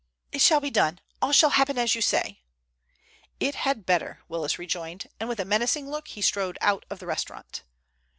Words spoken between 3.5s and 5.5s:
had better," Willis rejoined, and with a